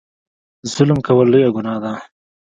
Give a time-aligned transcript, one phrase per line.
[0.73, 1.93] ظلم کول لویه ګناه ده.